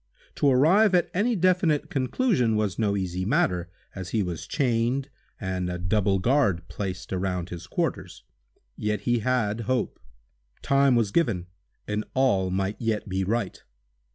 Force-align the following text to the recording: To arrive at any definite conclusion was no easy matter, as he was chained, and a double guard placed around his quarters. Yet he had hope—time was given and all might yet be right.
To 0.37 0.49
arrive 0.49 0.95
at 0.95 1.11
any 1.13 1.35
definite 1.35 1.91
conclusion 1.91 2.55
was 2.55 2.79
no 2.79 2.97
easy 2.97 3.23
matter, 3.23 3.69
as 3.93 4.09
he 4.09 4.23
was 4.23 4.47
chained, 4.47 5.11
and 5.39 5.69
a 5.69 5.77
double 5.77 6.17
guard 6.17 6.67
placed 6.67 7.13
around 7.13 7.49
his 7.49 7.67
quarters. 7.67 8.23
Yet 8.75 9.01
he 9.01 9.19
had 9.19 9.59
hope—time 9.69 10.95
was 10.95 11.11
given 11.11 11.45
and 11.87 12.03
all 12.15 12.49
might 12.49 12.81
yet 12.81 13.07
be 13.07 13.23
right. 13.23 13.61